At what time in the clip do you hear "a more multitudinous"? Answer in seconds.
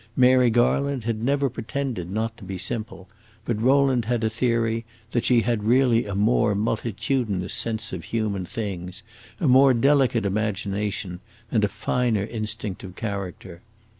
6.07-7.53